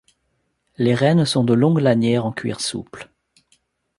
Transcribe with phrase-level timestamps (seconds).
[0.79, 3.11] Les rênes sont de longues lanières en cuir souple.